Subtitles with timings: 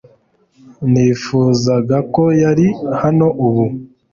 [0.91, 2.67] Nifuzaga ko yari
[3.01, 3.65] hano ubu.